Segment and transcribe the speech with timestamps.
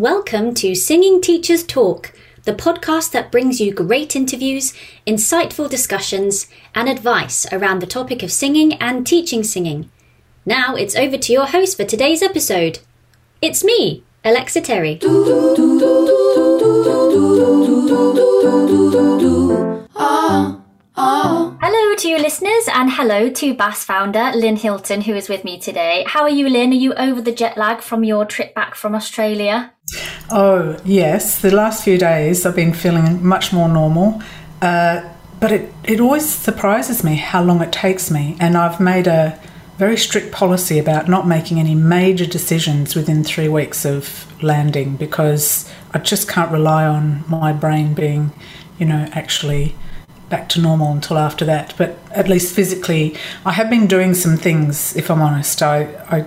[0.00, 2.14] Welcome to Singing Teachers Talk,
[2.44, 4.72] the podcast that brings you great interviews,
[5.06, 9.90] insightful discussions, and advice around the topic of singing and teaching singing.
[10.46, 12.78] Now it's over to your host for today's episode.
[13.42, 15.00] It's me, Alexa Terry.
[19.94, 20.62] Ah,
[20.96, 21.49] ah.
[21.72, 25.56] Hello to you listeners, and hello to BAST founder Lynn Hilton, who is with me
[25.56, 26.04] today.
[26.04, 26.72] How are you, Lynn?
[26.72, 29.72] Are you over the jet lag from your trip back from Australia?
[30.30, 31.40] Oh, yes.
[31.40, 34.20] The last few days I've been feeling much more normal.
[34.60, 35.08] Uh,
[35.38, 38.36] but it, it always surprises me how long it takes me.
[38.40, 39.40] And I've made a
[39.78, 45.72] very strict policy about not making any major decisions within three weeks of landing because
[45.94, 48.32] I just can't rely on my brain being,
[48.80, 49.76] you know, actually
[50.30, 51.74] back to normal until after that.
[51.76, 54.96] But at least physically, I have been doing some things.
[54.96, 56.24] If I'm honest, I, I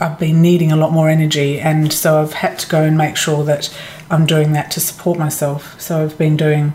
[0.00, 3.16] I've been needing a lot more energy, and so I've had to go and make
[3.16, 3.72] sure that
[4.10, 5.80] I'm doing that to support myself.
[5.80, 6.74] So I've been doing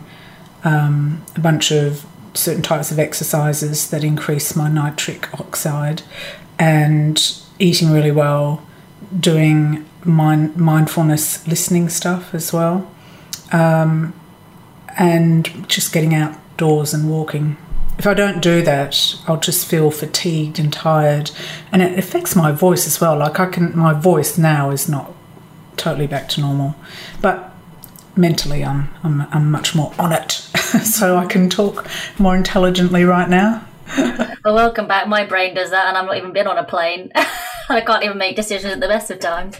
[0.64, 6.04] um, a bunch of certain types of exercises that increase my nitric oxide,
[6.58, 7.20] and
[7.60, 8.66] eating really well,
[9.20, 12.90] doing mind, mindfulness listening stuff as well.
[13.52, 14.14] Um,
[14.98, 17.58] and just getting outdoors and walking.
[17.98, 21.32] If I don't do that, I'll just feel fatigued and tired,
[21.72, 23.18] and it affects my voice as well.
[23.18, 25.14] Like I can, my voice now is not
[25.78, 26.76] totally back to normal,
[27.22, 27.52] but
[28.16, 31.88] mentally, I'm I'm, I'm much more on it, so I can talk
[32.20, 33.66] more intelligently right now.
[33.98, 35.08] well, welcome back.
[35.08, 37.12] My brain does that, and I've not even been on a plane.
[37.70, 39.58] I can't even make decisions at the best of times.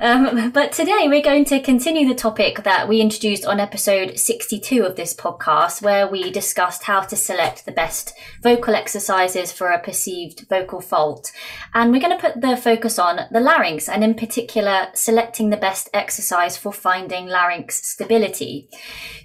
[0.00, 4.82] Um, but today we're going to continue the topic that we introduced on episode 62
[4.84, 9.82] of this podcast, where we discussed how to select the best vocal exercises for a
[9.82, 11.30] perceived vocal fault.
[11.74, 15.56] And we're going to put the focus on the larynx and in particular selecting the
[15.58, 18.70] best exercise for finding larynx stability.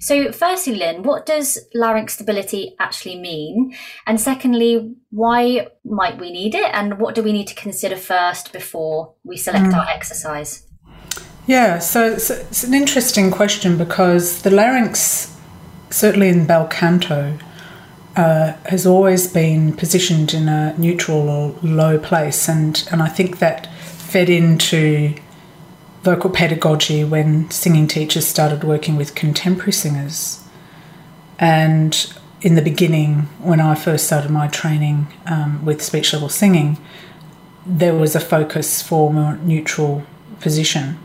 [0.00, 3.74] So firstly, Lynn, what does larynx stability actually mean?
[4.06, 8.52] And secondly, why might we need it and what do we need to consider first
[8.52, 9.74] before we select mm.
[9.74, 10.66] our exercise?
[11.46, 15.34] Yeah, so it's, it's, an interesting question because the larynx,
[15.88, 17.38] certainly in bel canto,
[18.16, 23.38] uh, has always been positioned in a neutral or low place, and, and I think
[23.38, 25.14] that fed into
[26.02, 30.44] vocal pedagogy when singing teachers started working with contemporary singers.
[31.38, 36.78] And in the beginning, when I first started my training um, with speech level singing,
[37.66, 40.04] there was a focus for more neutral
[40.40, 40.98] position.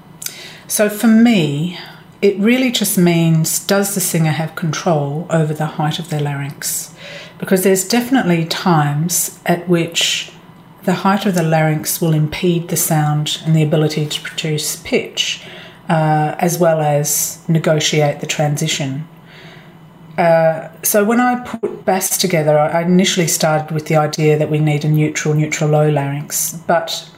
[0.67, 1.77] So for me,
[2.21, 6.93] it really just means does the singer have control over the height of their larynx?
[7.37, 10.31] Because there's definitely times at which
[10.83, 15.41] the height of the larynx will impede the sound and the ability to produce pitch,
[15.89, 19.07] uh, as well as negotiate the transition.
[20.17, 24.59] Uh, so when I put BAST together, I initially started with the idea that we
[24.59, 27.09] need a neutral, neutral low larynx, but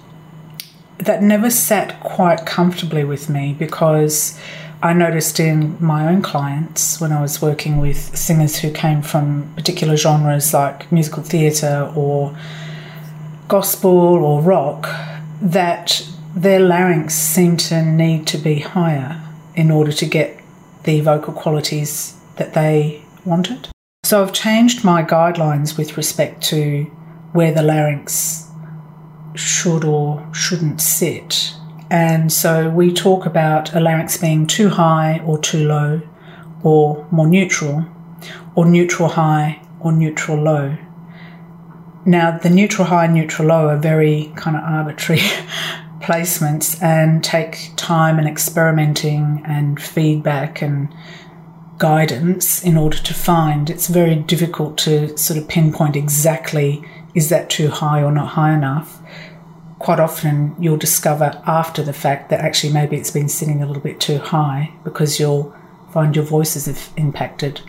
[0.97, 4.39] that never sat quite comfortably with me because
[4.81, 9.51] I noticed in my own clients when I was working with singers who came from
[9.55, 12.37] particular genres like musical theatre or
[13.47, 14.87] gospel or rock
[15.41, 19.21] that their larynx seemed to need to be higher
[19.55, 20.39] in order to get
[20.83, 23.69] the vocal qualities that they wanted.
[24.03, 26.83] So I've changed my guidelines with respect to
[27.33, 28.49] where the larynx
[29.33, 31.53] should or shouldn't sit.
[31.89, 36.01] And so we talk about a larynx being too high or too low,
[36.63, 37.85] or more neutral,
[38.55, 40.77] or neutral high or neutral low.
[42.05, 45.21] Now, the neutral high and neutral low are very kind of arbitrary
[45.99, 50.93] placements and take time and experimenting and feedback and
[51.77, 57.49] guidance in order to find, it's very difficult to sort of pinpoint exactly is that
[57.49, 58.99] too high or not high enough.
[59.79, 63.81] Quite often, you'll discover after the fact that actually maybe it's been sitting a little
[63.81, 65.55] bit too high because you'll
[65.91, 67.61] find your voices have impacted.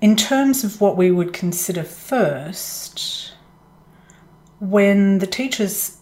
[0.00, 3.34] In terms of what we would consider first,
[4.60, 5.98] when the teacher's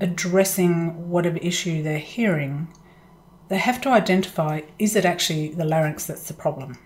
[0.00, 2.68] addressing whatever issue they're hearing,
[3.48, 6.78] they have to identify is it actually the larynx that's the problem?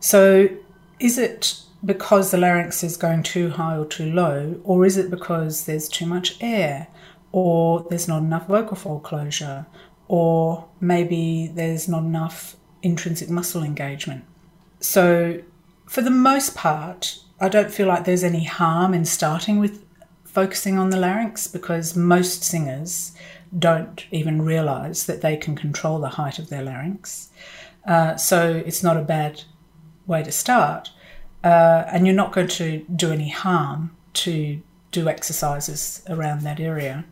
[0.00, 0.48] So,
[0.98, 5.10] is it because the larynx is going too high or too low, or is it
[5.10, 6.88] because there's too much air,
[7.32, 9.66] or there's not enough vocal fold closure,
[10.08, 14.24] or maybe there's not enough intrinsic muscle engagement?
[14.80, 15.42] So,
[15.86, 19.84] for the most part, I don't feel like there's any harm in starting with
[20.24, 23.12] focusing on the larynx because most singers
[23.58, 27.30] don't even realize that they can control the height of their larynx.
[27.86, 29.42] Uh, so it's not a bad
[30.06, 30.90] way to start.
[31.42, 34.60] Uh, and you're not going to do any harm to
[34.92, 37.04] do exercises around that area.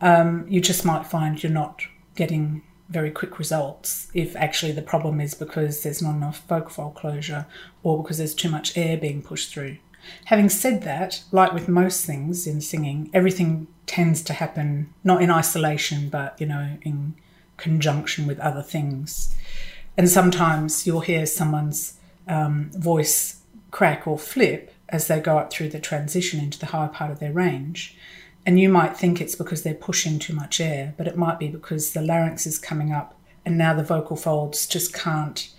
[0.00, 1.82] Um, you just might find you're not
[2.14, 6.94] getting very quick results if actually the problem is because there's not enough vocal fold
[6.94, 7.46] closure
[7.82, 9.78] or because there's too much air being pushed through.
[10.26, 15.30] Having said that, like with most things in singing, everything tends to happen not in
[15.30, 17.14] isolation but, you know, in
[17.56, 19.34] conjunction with other things.
[19.96, 25.68] And sometimes you'll hear someone's um, voice crack or flip as they go up through
[25.70, 27.96] the transition into the higher part of their range.
[28.44, 31.48] And you might think it's because they're pushing too much air, but it might be
[31.48, 35.50] because the larynx is coming up and now the vocal folds just can't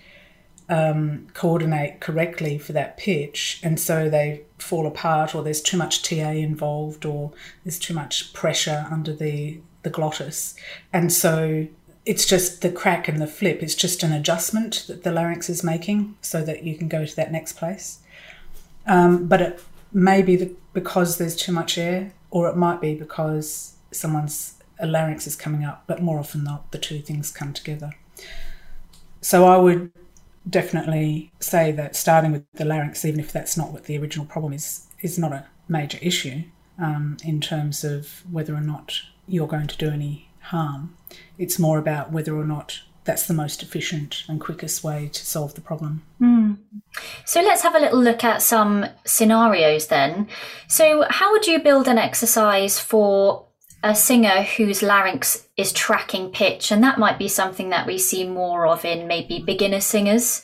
[0.69, 3.59] um, coordinate correctly for that pitch.
[3.63, 7.31] And so they fall apart, or there's too much TA involved, or
[7.63, 10.55] there's too much pressure under the, the glottis.
[10.91, 11.67] And so
[12.05, 15.63] it's just the crack and the flip, it's just an adjustment that the larynx is
[15.63, 17.99] making so that you can go to that next place.
[18.85, 19.63] Um, but it
[19.93, 25.27] may be the, because there's too much air or it might be because someone's larynx
[25.27, 27.91] is coming up, but more often than not, the two things come together.
[29.21, 29.91] So I would
[30.49, 34.53] definitely say that starting with the larynx, even if that's not what the original problem
[34.53, 36.43] is, is not a major issue
[36.79, 40.95] um, in terms of whether or not you're going to do any harm.
[41.37, 45.55] It's more about whether or not that's the most efficient and quickest way to solve
[45.55, 46.03] the problem.
[46.21, 46.57] Mm.
[47.25, 50.27] So let's have a little look at some scenarios then.
[50.67, 53.45] So, how would you build an exercise for
[53.83, 56.71] a singer whose larynx is tracking pitch?
[56.71, 60.41] And that might be something that we see more of in maybe beginner singers,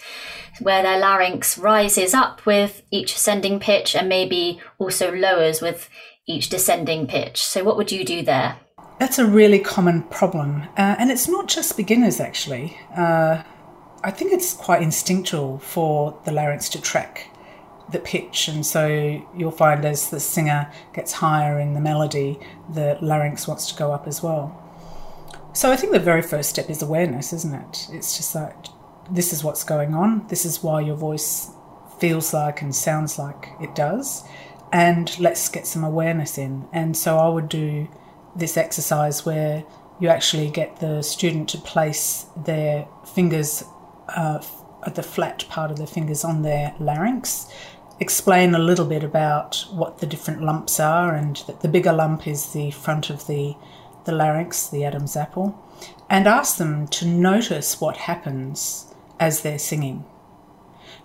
[0.60, 5.90] where their larynx rises up with each ascending pitch and maybe also lowers with
[6.28, 7.42] each descending pitch.
[7.42, 8.58] So, what would you do there?
[9.00, 10.64] That's a really common problem.
[10.78, 12.78] Uh, and it's not just beginners, actually.
[12.96, 13.44] Uh,
[14.04, 17.32] I think it's quite instinctual for the larynx to track
[17.92, 18.48] the pitch.
[18.48, 22.40] And so you'll find as the singer gets higher in the melody,
[22.70, 24.66] the larynx wants to go up as well.
[25.54, 27.88] So I think the very first step is awareness, isn't it?
[27.92, 28.56] It's just like,
[29.10, 30.28] this is what's going on.
[30.28, 31.52] This is why your voice
[32.00, 34.24] feels like and sounds like it does.
[34.72, 36.68] And let's get some awareness in.
[36.72, 37.88] And so I would do
[38.36, 39.64] this exercise where
[40.00, 43.64] you actually get the student to place their fingers
[44.16, 44.42] uh,
[44.96, 47.52] the flat part of their fingers on their larynx,
[48.00, 52.28] explain a little bit about what the different lumps are, and that the bigger lump
[52.28, 53.56] is the front of the,
[54.06, 55.60] the larynx, the Adam's apple,
[56.10, 60.06] and ask them to notice what happens as they're singing.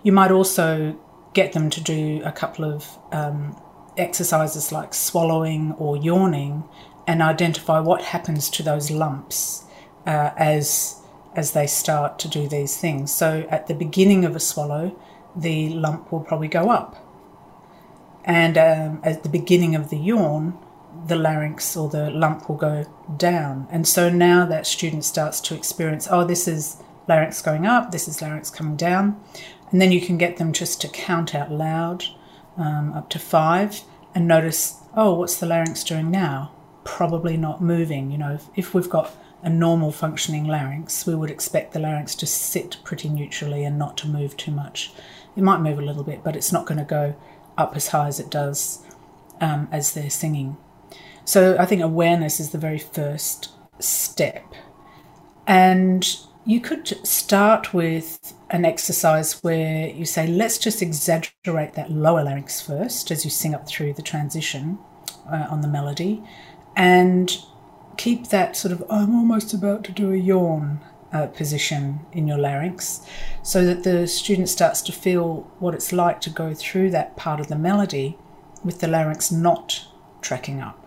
[0.03, 0.97] You might also
[1.33, 3.59] get them to do a couple of um,
[3.97, 6.63] exercises like swallowing or yawning
[7.07, 9.65] and identify what happens to those lumps
[10.05, 11.01] uh, as
[11.35, 13.13] as they start to do these things.
[13.13, 14.97] So at the beginning of a swallow,
[15.35, 16.95] the lump will probably go up,
[18.23, 20.57] and um, at the beginning of the yawn,
[21.07, 22.85] the larynx or the lump will go
[23.17, 23.67] down.
[23.69, 28.07] And so now that student starts to experience, oh, this is larynx going up, this
[28.07, 29.19] is larynx coming down,
[29.71, 32.05] and then you can get them just to count out loud
[32.57, 33.81] um, up to five
[34.13, 36.51] and notice, oh, what's the larynx doing now?
[36.85, 38.09] probably not moving.
[38.11, 39.11] You know, if, if we've got
[39.43, 43.97] a normal functioning larynx, we would expect the larynx to sit pretty neutrally and not
[43.97, 44.93] to move too much.
[45.35, 47.15] It might move a little bit, but it's not going to go
[47.57, 48.83] up as high as it does
[49.41, 50.57] um, as they're singing.
[51.25, 53.49] So I think awareness is the very first
[53.79, 54.53] step.
[55.47, 56.07] And
[56.45, 62.61] you could start with an exercise where you say, let's just exaggerate that lower larynx
[62.61, 64.77] first as you sing up through the transition
[65.29, 66.21] uh, on the melody
[66.75, 67.39] and
[67.97, 70.81] keep that sort of I'm almost about to do a yawn
[71.13, 73.05] uh, position in your larynx
[73.43, 77.39] so that the student starts to feel what it's like to go through that part
[77.39, 78.17] of the melody
[78.63, 79.87] with the larynx not
[80.21, 80.81] tracking up.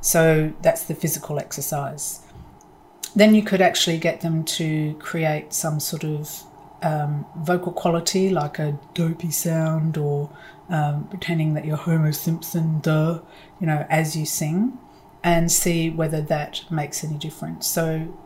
[0.00, 2.20] So that's the physical exercise.
[3.14, 6.42] Then you could actually get them to create some sort of
[6.82, 10.30] um, vocal quality like a dopey sound or
[10.68, 13.20] um, pretending that you're Homer Simpson, duh,
[13.60, 14.78] you know, as you sing
[15.22, 17.66] and see whether that makes any difference.
[17.66, 18.16] So,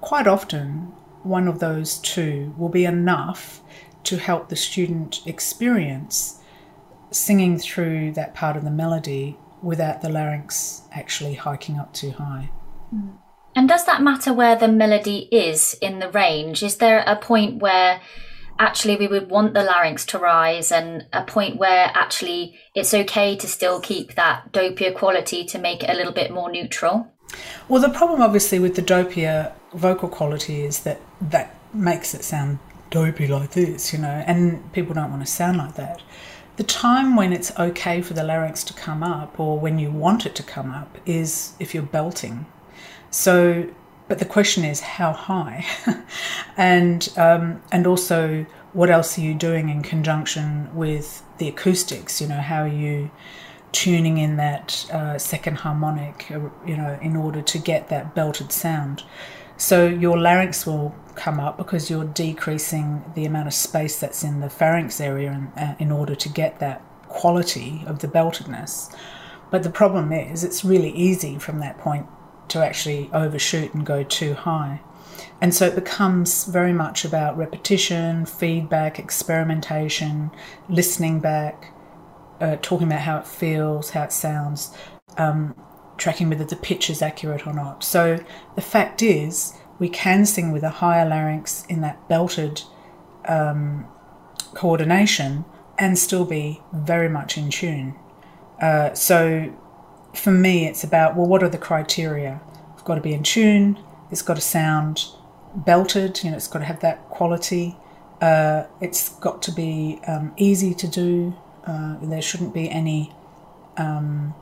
[0.00, 3.62] quite often, one of those two will be enough
[4.04, 6.40] to help the student experience
[7.10, 12.50] singing through that part of the melody without the larynx actually hiking up too high.
[12.94, 13.18] Mm.
[13.56, 16.62] And does that matter where the melody is in the range?
[16.62, 18.00] Is there a point where
[18.58, 23.34] actually we would want the larynx to rise and a point where actually it's okay
[23.36, 27.12] to still keep that dopier quality to make it a little bit more neutral?
[27.68, 32.58] Well, the problem obviously with the dopier vocal quality is that that makes it sound
[32.90, 36.02] dopey like this, you know, and people don't want to sound like that.
[36.56, 40.24] The time when it's okay for the larynx to come up or when you want
[40.24, 42.46] it to come up is if you're belting.
[43.10, 43.68] So,
[44.08, 45.66] but the question is how high,
[46.56, 52.20] and um, and also what else are you doing in conjunction with the acoustics?
[52.20, 53.10] You know, how are you
[53.76, 58.50] tuning in that uh, second harmonic, uh, you know, in order to get that belted
[58.50, 59.04] sound.
[59.58, 64.40] So your larynx will come up because you're decreasing the amount of space that's in
[64.40, 68.96] the pharynx area in, uh, in order to get that quality of the beltedness.
[69.50, 72.06] But the problem is, it's really easy from that point
[72.48, 74.80] to actually overshoot and go too high.
[75.42, 80.30] And so it becomes very much about repetition, feedback, experimentation,
[80.68, 81.72] listening back,
[82.40, 84.76] uh, talking about how it feels, how it sounds,
[85.16, 85.54] um,
[85.96, 87.82] tracking whether the pitch is accurate or not.
[87.82, 88.18] So
[88.54, 92.62] the fact is, we can sing with a higher larynx in that belted
[93.26, 93.86] um,
[94.54, 95.44] coordination
[95.78, 97.94] and still be very much in tune.
[98.60, 99.54] Uh, so
[100.14, 102.40] for me, it's about well, what are the criteria?
[102.72, 103.78] It's got to be in tune.
[104.10, 105.06] It's got to sound
[105.54, 106.22] belted.
[106.24, 107.76] You know, it's got to have that quality.
[108.20, 111.36] Uh, it's got to be um, easy to do.
[111.66, 113.12] Uh, there shouldn't be any
[113.76, 114.34] um,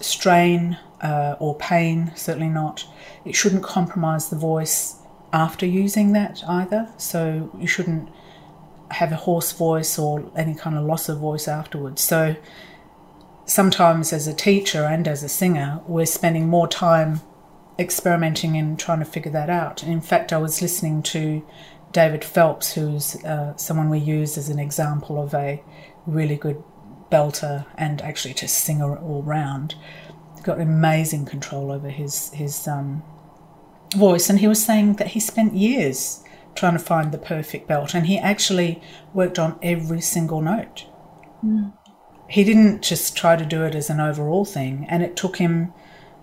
[0.00, 2.86] strain uh, or pain, certainly not.
[3.24, 4.96] It shouldn't compromise the voice
[5.32, 6.88] after using that either.
[6.96, 8.08] So you shouldn't
[8.90, 12.00] have a hoarse voice or any kind of loss of voice afterwards.
[12.02, 12.36] So
[13.44, 17.20] sometimes as a teacher and as a singer, we're spending more time
[17.78, 19.82] experimenting and trying to figure that out.
[19.82, 21.44] And in fact, I was listening to
[21.92, 25.62] David Phelps, who's uh, someone we use as an example of a
[26.06, 26.62] really good
[27.10, 29.74] belter and actually just singer all round.
[30.42, 33.02] Got amazing control over his his um,
[33.96, 36.22] voice, and he was saying that he spent years
[36.54, 38.82] trying to find the perfect belt, and he actually
[39.14, 40.84] worked on every single note.
[41.42, 41.72] Mm.
[42.28, 45.72] He didn't just try to do it as an overall thing, and it took him,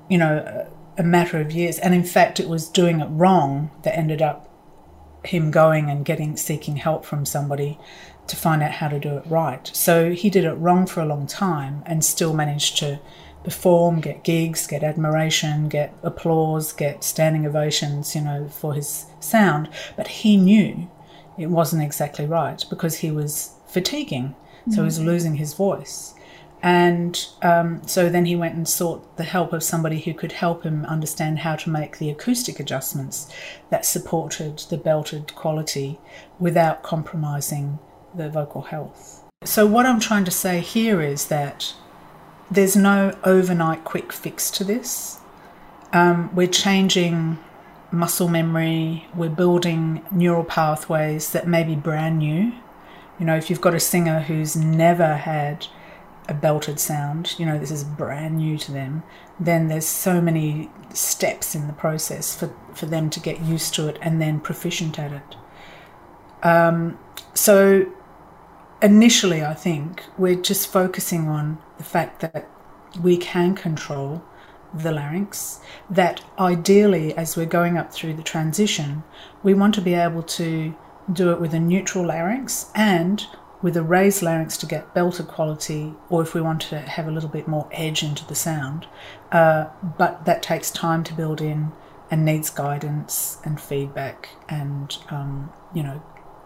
[0.08, 1.80] you know, a, a matter of years.
[1.80, 4.51] And in fact, it was doing it wrong that ended up
[5.24, 7.78] him going and getting seeking help from somebody
[8.28, 9.70] to find out how to do it right.
[9.74, 13.00] So he did it wrong for a long time and still managed to
[13.44, 19.70] perform, get gigs, get admiration, get applause, get standing ovations, you know, for his sound.
[19.96, 20.90] But he knew
[21.38, 24.36] it wasn't exactly right because he was fatiguing.
[24.70, 25.06] So he was mm.
[25.06, 26.14] losing his voice.
[26.64, 30.64] And um, so then he went and sought the help of somebody who could help
[30.64, 33.34] him understand how to make the acoustic adjustments
[33.72, 36.00] that supported the belted quality
[36.40, 37.80] without compromising
[38.14, 39.24] the vocal health.
[39.44, 41.74] So, what I'm trying to say here is that
[42.52, 45.20] there's no overnight quick fix to this.
[45.94, 47.40] Um, we're changing
[47.92, 52.54] muscle memory, we're building neural pathways that may be brand new.
[53.20, 55.68] You know, if you've got a singer who's never had
[56.32, 59.04] a belted sound, you know, this is brand new to them,
[59.40, 63.88] then there's so many steps in the process for, for them to get used to
[63.88, 65.36] it and then proficient at it.
[66.42, 66.98] Um,
[67.34, 67.86] so
[68.82, 72.50] initially, I think we're just focusing on the fact that
[73.02, 74.24] we can control
[74.74, 75.60] the larynx,
[75.90, 79.04] that ideally, as we're going up through the transition,
[79.44, 80.74] we want to be able to
[81.12, 83.28] do it with a neutral larynx and
[83.62, 87.12] with a raised larynx to get belted quality, or if we want to have a
[87.12, 88.88] little bit more edge into the sound.
[89.32, 91.72] Uh, but that takes time to build in
[92.10, 96.02] and needs guidance and feedback and, um, you know,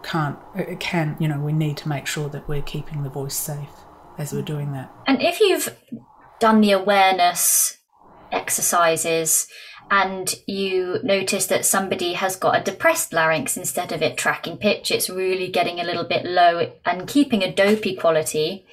[0.06, 3.34] can't it can you know we need to make sure that we're keeping the voice
[3.34, 3.68] safe
[4.18, 5.76] as we're doing that and if you've
[6.38, 7.78] done the awareness
[8.30, 9.48] exercises
[9.90, 14.90] and you notice that somebody has got a depressed larynx instead of it tracking pitch
[14.90, 18.64] it's really getting a little bit low and keeping a dopey quality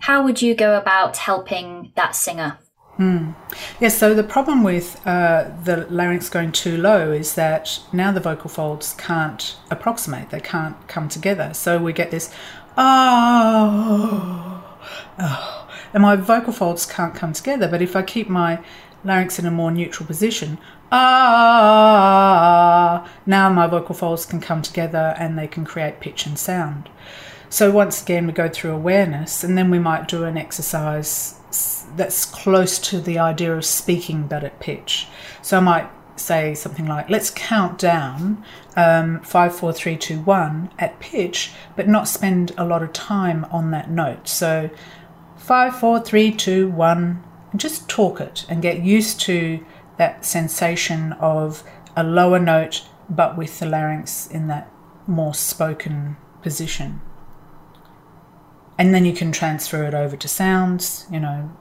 [0.00, 2.58] how would you go about helping that singer
[2.98, 3.34] Mm.
[3.80, 8.20] Yes, so the problem with uh, the larynx going too low is that now the
[8.20, 11.52] vocal folds can't approximate, they can't come together.
[11.54, 12.32] So we get this,
[12.76, 14.64] oh,
[15.18, 17.66] oh, and my vocal folds can't come together.
[17.66, 18.62] But if I keep my
[19.04, 20.58] larynx in a more neutral position,
[20.92, 22.28] ah,
[23.26, 26.88] now my vocal folds can come together and they can create pitch and sound.
[27.50, 31.38] So once again, we go through awareness and then we might do an exercise
[31.96, 35.06] that's close to the idea of speaking but at pitch.
[35.40, 38.42] So I might say something like, let's count down
[38.76, 43.46] um, five, four, three, two, one at pitch, but not spend a lot of time
[43.50, 44.28] on that note.
[44.28, 44.70] So
[45.36, 47.22] five, four, three, two, one,
[47.56, 49.64] just talk it and get used to
[49.96, 51.62] that sensation of
[51.96, 54.70] a lower note but with the larynx in that
[55.06, 57.00] more spoken position.
[58.78, 61.52] And then you can transfer it over to sounds, you know,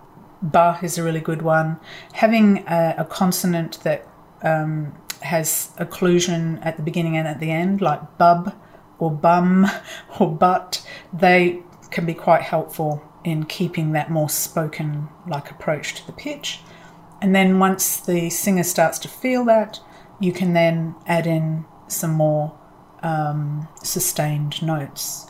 [0.41, 1.79] ba is a really good one.
[2.13, 4.07] Having a, a consonant that
[4.41, 8.55] um, has occlusion at the beginning and at the end, like bub
[8.99, 9.67] or bum
[10.19, 16.05] or but, they can be quite helpful in keeping that more spoken like approach to
[16.05, 16.59] the pitch.
[17.21, 19.79] And then once the singer starts to feel that,
[20.19, 22.57] you can then add in some more
[23.01, 25.27] um, sustained notes.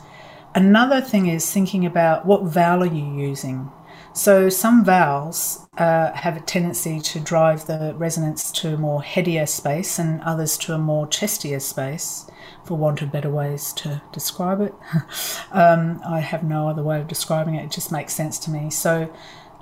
[0.54, 3.70] Another thing is thinking about what vowel are you using.
[4.12, 9.46] So some vowels uh, have a tendency to drive the resonance to a more headier
[9.46, 12.30] space and others to a more chestier space,
[12.64, 14.74] for want of better ways to describe it.
[15.52, 18.70] um, I have no other way of describing it, it just makes sense to me.
[18.70, 19.12] So,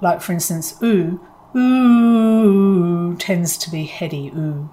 [0.01, 1.21] like for instance, ooh,
[1.57, 4.71] ooh tends to be heady, ooh.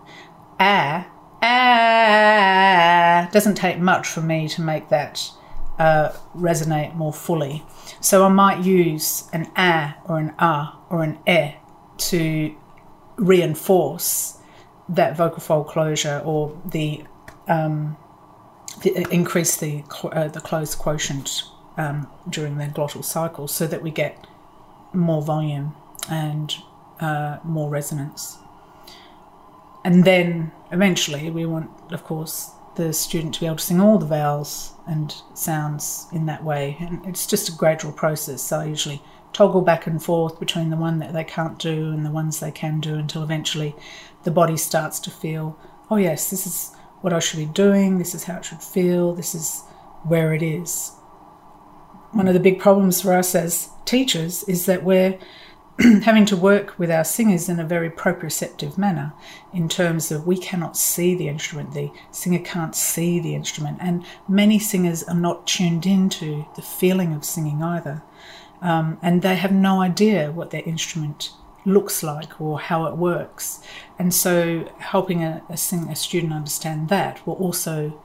[0.59, 1.07] Ah,
[1.41, 5.31] ah doesn't take much for me to make that
[5.79, 7.63] uh, resonate more fully.
[8.01, 11.53] So I might use an ah or an ah or an eh
[11.97, 12.55] to
[13.15, 14.37] reinforce
[14.87, 17.03] that vocal fold closure or the,
[17.47, 17.97] um,
[18.85, 21.43] increase the uh, the closed quotient
[21.77, 24.27] um, during the glottal cycle, so that we get
[24.93, 25.75] more volume
[26.09, 26.55] and
[26.99, 28.37] uh, more resonance.
[29.85, 33.97] And then eventually, we want, of course, the student to be able to sing all
[33.97, 36.77] the vowels and sounds in that way.
[36.79, 38.41] And it's just a gradual process.
[38.41, 42.05] So I usually toggle back and forth between the one that they can't do and
[42.05, 43.75] the ones they can do until eventually
[44.23, 45.57] the body starts to feel,
[45.89, 49.13] oh, yes, this is what I should be doing, this is how it should feel,
[49.13, 49.63] this is
[50.03, 50.91] where it is.
[52.11, 55.17] One of the big problems for us as teachers is that we're
[56.03, 59.13] having to work with our singers in a very proprioceptive manner
[59.53, 64.05] in terms of we cannot see the instrument, the singer can't see the instrument, and
[64.27, 68.01] many singers are not tuned into the feeling of singing either.
[68.61, 71.31] Um, and they have no idea what their instrument
[71.69, 73.61] looks like or how it works.
[73.97, 78.01] And so, helping a, a, a student understand that will also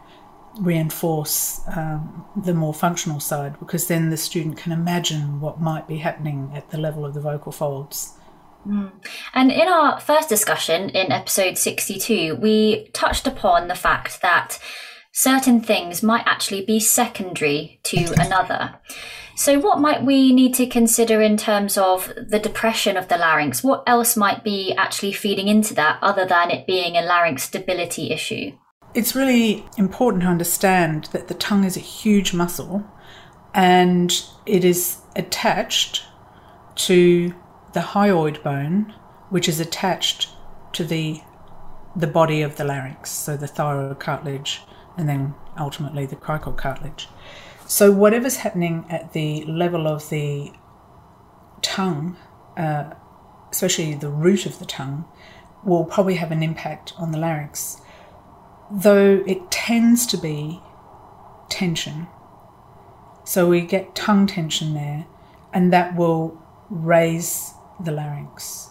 [0.60, 5.98] reinforce um, the more functional side because then the student can imagine what might be
[5.98, 8.14] happening at the level of the vocal folds.
[8.66, 8.92] Mm.
[9.34, 14.58] And in our first discussion in episode 62, we touched upon the fact that
[15.12, 18.76] certain things might actually be secondary to another.
[19.36, 23.64] So, what might we need to consider in terms of the depression of the larynx?
[23.64, 28.12] What else might be actually feeding into that other than it being a larynx stability
[28.12, 28.52] issue?
[28.94, 32.84] It's really important to understand that the tongue is a huge muscle
[33.52, 36.04] and it is attached
[36.76, 37.34] to
[37.72, 38.94] the hyoid bone,
[39.30, 40.28] which is attached
[40.74, 41.20] to the
[41.96, 44.62] the body of the larynx, so the thyroid cartilage,
[44.96, 47.08] and then ultimately the cricoid cartilage.
[47.66, 50.52] So whatever's happening at the level of the
[51.62, 52.16] tongue,
[52.56, 52.92] uh,
[53.50, 55.04] especially the root of the tongue,
[55.64, 57.80] will probably have an impact on the larynx
[58.70, 60.60] though it tends to be
[61.48, 62.06] tension.
[63.24, 65.06] So we get tongue tension there,
[65.52, 68.70] and that will raise the larynx.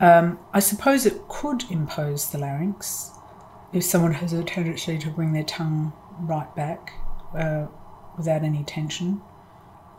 [0.00, 3.12] Um, I suppose it could impose the larynx
[3.72, 6.92] if someone has a tendency to bring their tongue right back
[7.34, 7.66] uh,
[8.16, 9.20] without any tension.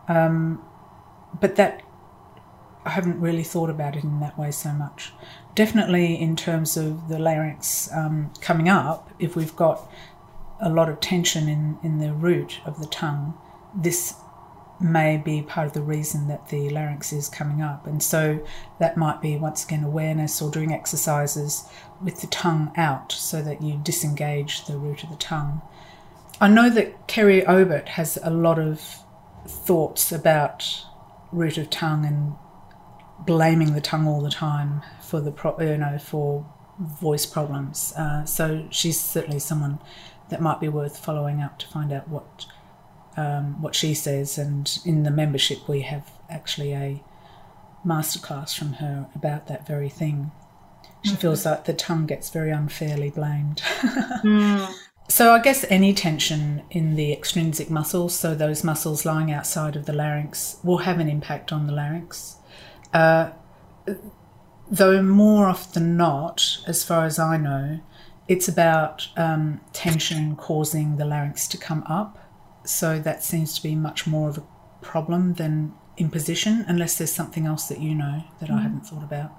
[0.08, 0.64] Um,
[1.40, 1.82] but that
[2.86, 5.12] I haven't really thought about it in that way so much.
[5.56, 9.92] Definitely, in terms of the larynx um, coming up, if we've got
[10.62, 13.38] a lot of tension in, in the root of the tongue,
[13.76, 14.16] this
[14.80, 17.88] may be part of the reason that the larynx is coming up.
[17.88, 18.46] And so
[18.80, 21.68] that might be, once again, awareness or doing exercises
[22.02, 25.62] with the tongue out so that you disengage the root of the tongue.
[26.40, 28.82] I know that Kerrie Obert has a lot of
[29.48, 30.84] thoughts about
[31.32, 32.36] root of tongue and
[33.26, 36.46] blaming the tongue all the time for the pro- you know for
[36.80, 37.94] voice problems.
[37.98, 39.80] Uh, so she's certainly someone
[40.30, 42.46] that might be worth following up to find out what
[43.16, 44.38] um, what she says.
[44.38, 47.04] And in the membership, we have actually a
[47.86, 50.32] masterclass from her about that very thing.
[51.04, 51.20] She mm-hmm.
[51.20, 53.58] feels like the tongue gets very unfairly blamed.
[54.24, 54.74] mm.
[55.10, 59.86] So I guess any tension in the extrinsic muscles, so those muscles lying outside of
[59.86, 62.36] the larynx, will have an impact on the larynx.
[62.94, 63.32] Uh,
[64.70, 67.80] though more often not, as far as I know,
[68.28, 72.20] it's about um, tension causing the larynx to come up.
[72.66, 74.44] So that seems to be much more of a
[74.82, 78.62] problem than in position, unless there's something else that you know that I mm.
[78.62, 79.32] haven't thought about.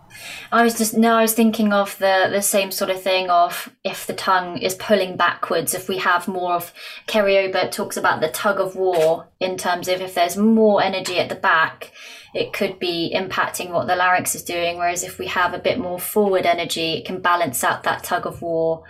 [0.51, 3.73] I was just no, I was thinking of the the same sort of thing of
[3.85, 6.73] if the tongue is pulling backwards, if we have more of
[7.07, 11.21] Kerrie Obert talks about the tug of war in terms of if there's more energy
[11.21, 11.93] at the back,
[12.35, 14.79] it could be impacting what the larynx is doing.
[14.79, 18.27] Whereas if we have a bit more forward energy, it can balance out that tug
[18.27, 18.83] of war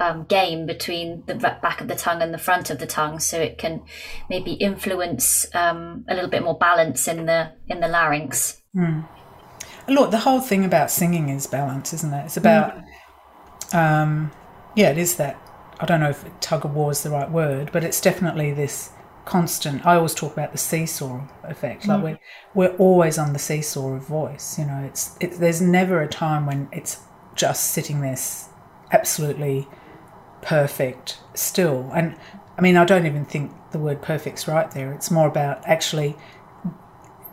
[0.00, 3.40] um, game between the back of the tongue and the front of the tongue, so
[3.40, 3.82] it can
[4.28, 8.62] maybe influence um, a little bit more balance in the in the larynx.
[8.74, 9.06] Mm.
[9.88, 12.24] Look, the whole thing about singing is balance, isn't it?
[12.24, 12.80] It's about,
[13.70, 13.74] mm.
[13.74, 14.32] um,
[14.74, 15.40] yeah, it is that.
[15.80, 18.90] I don't know if tug of war is the right word, but it's definitely this
[19.24, 19.84] constant.
[19.84, 21.86] I always talk about the seesaw effect.
[21.86, 22.02] Like mm.
[22.02, 22.18] we're
[22.54, 24.58] we're always on the seesaw of voice.
[24.58, 27.00] You know, it's it, there's never a time when it's
[27.34, 28.16] just sitting there
[28.92, 29.66] absolutely
[30.44, 31.90] perfect still.
[31.94, 32.14] And
[32.56, 34.92] I mean, I don't even think the word perfect's right there.
[34.92, 36.16] It's more about actually,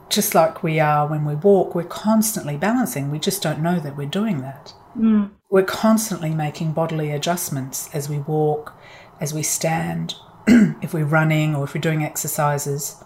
[0.09, 3.11] just like we are when we walk, we're constantly balancing.
[3.11, 4.73] We just don't know that we're doing that.
[4.97, 5.31] Mm.
[5.49, 8.73] We're constantly making bodily adjustments as we walk,
[9.19, 10.15] as we stand,
[10.47, 13.03] if we're running or if we're doing exercises.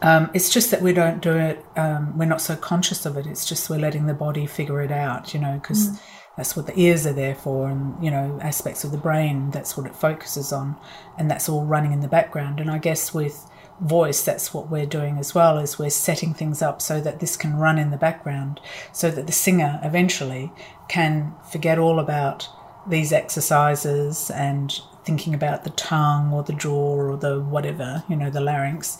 [0.00, 3.26] Um, it's just that we don't do it, um, we're not so conscious of it.
[3.26, 5.90] It's just we're letting the body figure it out, you know, because.
[5.90, 6.00] Mm
[6.38, 9.50] that's what the ears are there for, and you know aspects of the brain.
[9.50, 10.76] That's what it focuses on,
[11.18, 12.60] and that's all running in the background.
[12.60, 15.58] And I guess with voice, that's what we're doing as well.
[15.58, 18.60] Is we're setting things up so that this can run in the background,
[18.92, 20.52] so that the singer eventually
[20.88, 22.48] can forget all about
[22.86, 28.30] these exercises and thinking about the tongue or the jaw or the whatever, you know,
[28.30, 28.96] the larynx,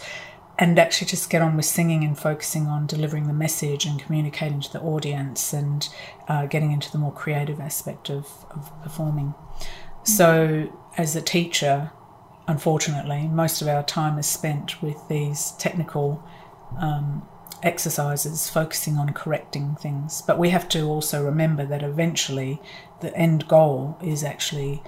[0.59, 4.61] and actually just get on with singing and focusing on delivering the message and communicating
[4.61, 5.89] to the audience and
[6.27, 9.35] uh, getting into the more creative aspect of, of performing.
[9.35, 10.05] Mm-hmm.
[10.05, 11.93] So, as a teacher,
[12.49, 16.25] unfortunately, most of our time is spent with these technical
[16.81, 17.29] um,
[17.63, 20.23] exercises focusing on correcting things.
[20.23, 22.61] But we have to also remember that eventually
[23.01, 24.83] the end goal is actually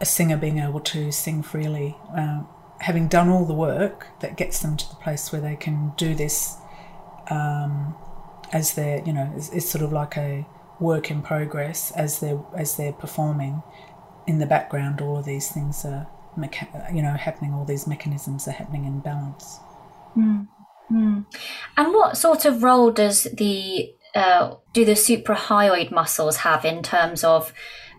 [0.00, 1.96] a singer being able to sing freely.
[2.16, 2.42] Uh,
[2.82, 6.14] having done all the work that gets them to the place where they can do
[6.14, 6.56] this
[7.30, 7.94] um,
[8.52, 10.44] as they're, you know, it's, it's, sort of like a
[10.80, 13.62] work in progress as they're as they're performing.
[14.26, 17.54] In the background, all of these things are, mecha- you know, happening.
[17.54, 19.58] All these mechanisms are happening in balance.
[20.16, 20.46] Mm.
[21.76, 27.24] And what sort of role does the uh, do the suprahyoid muscles have in terms
[27.24, 27.52] of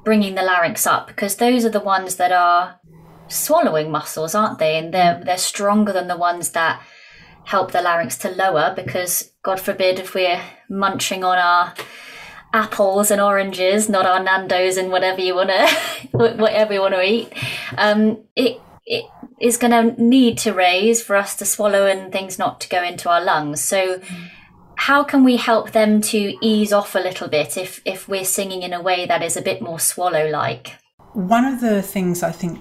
[0.04, 1.08] bringing the larynx up?
[1.08, 2.80] Because those are the ones that are
[3.28, 4.78] swallowing muscles, aren't they?
[4.78, 6.82] And they're they're stronger than the ones that
[7.46, 11.74] help the larynx to lower because God forbid if we're munching on our
[12.54, 15.68] apples and oranges, not our Nando's and whatever you wanna
[16.12, 17.34] whatever you want to eat,
[17.78, 19.06] um, it it
[19.40, 22.84] is going to need to raise for us to swallow and things not to go
[22.84, 23.64] into our lungs.
[23.64, 24.02] So.
[24.76, 28.64] How can we help them to ease off a little bit if, if we're singing
[28.64, 30.74] in a way that is a bit more swallow like?
[31.14, 32.60] One of the things I think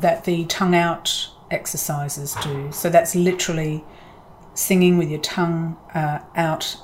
[0.00, 2.70] that the tongue out exercises do.
[2.72, 3.84] So that's literally
[4.54, 6.76] singing with your tongue uh, out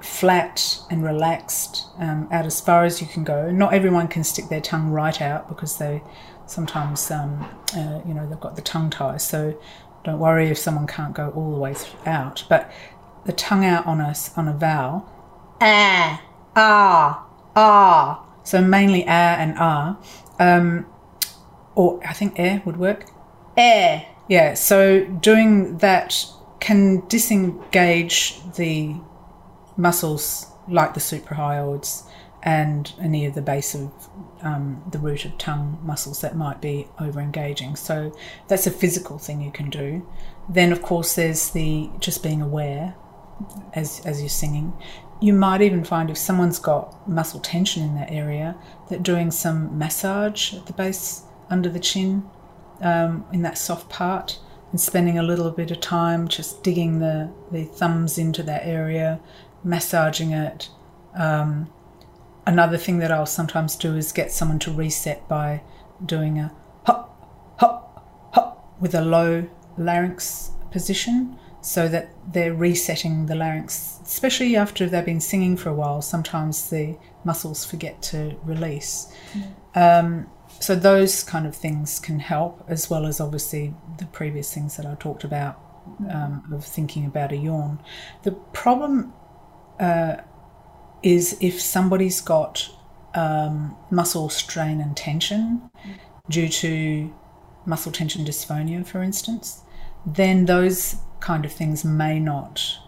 [0.00, 3.50] flat and relaxed, um, out as far as you can go.
[3.50, 6.02] Not everyone can stick their tongue right out because they
[6.46, 9.18] sometimes, um, uh, you know, they've got the tongue tie.
[9.18, 9.58] So
[10.04, 11.74] don't worry if someone can't go all the way
[12.06, 12.44] out.
[12.48, 12.70] But
[13.26, 15.08] the tongue out on a, on a vowel,
[15.60, 16.22] ah,
[16.56, 18.24] ah, ah.
[18.44, 19.98] So mainly ah and ah.
[20.38, 20.86] Um,
[21.78, 23.08] or I think air would work.
[23.56, 24.04] Air.
[24.28, 26.26] Yeah, so doing that
[26.58, 28.96] can disengage the
[29.76, 32.02] muscles like the suprahyoids
[32.42, 33.92] and any of the base of
[34.42, 37.76] um, the root of tongue muscles that might be over engaging.
[37.76, 38.12] So
[38.48, 40.04] that's a physical thing you can do.
[40.48, 42.96] Then, of course, there's the just being aware
[43.74, 44.72] as, as you're singing.
[45.20, 48.56] You might even find if someone's got muscle tension in that area
[48.88, 52.28] that doing some massage at the base under the chin
[52.80, 54.38] um, in that soft part
[54.70, 59.20] and spending a little bit of time just digging the, the thumbs into that area,
[59.64, 60.68] massaging it.
[61.14, 61.70] Um,
[62.46, 65.62] another thing that I'll sometimes do is get someone to reset by
[66.04, 66.52] doing a
[66.84, 74.54] hop, hop, hop with a low larynx position so that they're resetting the larynx, especially
[74.54, 76.00] after they've been singing for a while.
[76.02, 79.12] Sometimes the muscles forget to release.
[79.74, 80.04] Mm.
[80.04, 80.30] Um,
[80.60, 84.86] so those kind of things can help, as well as obviously the previous things that
[84.86, 85.60] I talked about
[86.10, 87.78] um, of thinking about a yawn.
[88.24, 89.12] The problem
[89.78, 90.16] uh,
[91.02, 92.70] is if somebody's got
[93.14, 95.70] um, muscle strain and tension
[96.28, 97.14] due to
[97.64, 99.62] muscle tension dysphonia, for instance,
[100.04, 102.78] then those kind of things may not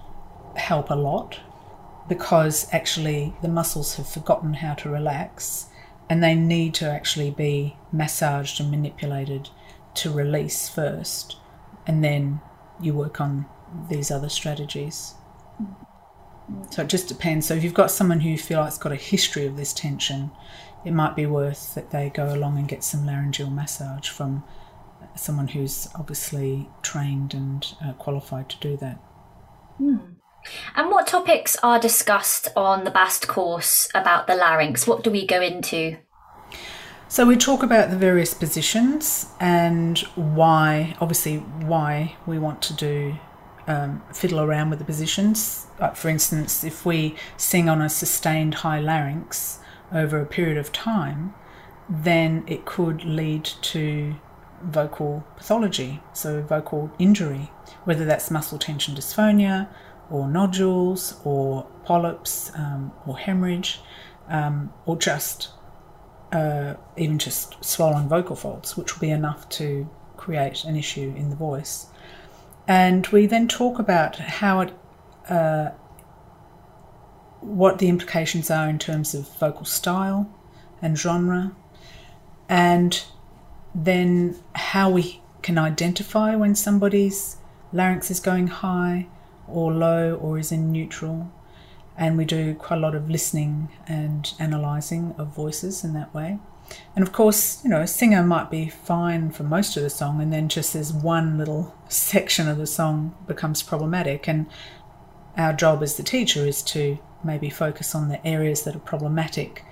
[0.56, 1.40] help a lot
[2.09, 5.66] because actually the muscles have forgotten how to relax
[6.10, 9.48] and they need to actually be massaged and manipulated
[9.94, 11.36] to release first
[11.86, 12.40] and then
[12.80, 13.46] you work on
[13.88, 15.14] these other strategies.
[16.70, 17.46] So it just depends.
[17.46, 20.30] So if you've got someone who you feel like's got a history of this tension,
[20.84, 24.42] it might be worth that they go along and get some laryngeal massage from
[25.14, 28.96] someone who's obviously trained and uh, qualified to do that.
[29.78, 29.96] Hmm.
[30.74, 34.87] And what topics are discussed on the BAST course about the larynx?
[34.87, 35.98] What do we go into?
[37.09, 43.16] So we talk about the various positions and why, obviously, why we want to do
[43.66, 45.66] um, fiddle around with the positions.
[45.81, 49.59] Like for instance, if we sing on a sustained high larynx
[49.92, 51.35] over a period of time,
[51.88, 54.14] then it could lead to
[54.62, 57.50] vocal pathology, so vocal injury,
[57.85, 59.68] whether that's muscle tension dysphonia
[60.10, 63.80] or nodules or polyps um, or hemorrhage
[64.28, 65.50] um, or just
[66.32, 71.30] uh, even just swollen vocal folds, which will be enough to create an issue in
[71.30, 71.86] the voice.
[72.68, 74.72] And we then talk about how it,
[75.28, 75.70] uh,
[77.40, 80.30] what the implications are in terms of vocal style
[80.80, 81.52] and genre,
[82.48, 83.02] and
[83.74, 87.36] then how we can identify when somebody's
[87.72, 89.06] larynx is going high
[89.52, 91.30] or low or is in neutral.
[91.96, 96.38] And we do quite a lot of listening and analysing of voices in that way.
[96.94, 100.20] And of course, you know, a singer might be fine for most of the song,
[100.20, 104.28] and then just as one little section of the song becomes problematic.
[104.28, 104.46] And
[105.36, 109.64] our job as the teacher is to maybe focus on the areas that are problematic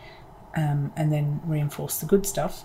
[0.56, 2.64] um, and then reinforce the good stuff.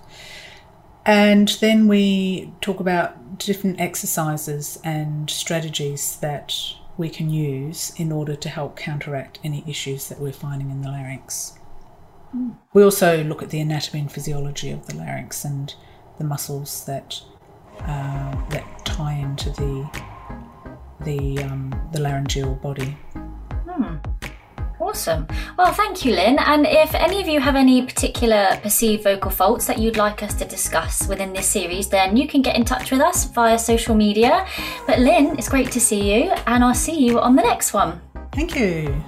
[1.05, 6.55] And then we talk about different exercises and strategies that
[6.97, 10.89] we can use in order to help counteract any issues that we're finding in the
[10.89, 11.57] larynx.
[12.35, 12.55] Mm.
[12.73, 15.73] We also look at the anatomy and physiology of the larynx and
[16.17, 17.21] the muscles that
[17.81, 19.89] uh, that tie into the
[21.01, 22.97] the um, the laryngeal body.
[23.67, 23.97] Hmm.
[24.93, 25.25] Awesome.
[25.57, 26.37] Well, thank you, Lynn.
[26.37, 30.35] And if any of you have any particular perceived vocal faults that you'd like us
[30.35, 33.95] to discuss within this series, then you can get in touch with us via social
[33.95, 34.45] media.
[34.85, 38.01] But Lynn, it's great to see you, and I'll see you on the next one.
[38.33, 39.03] Thank you.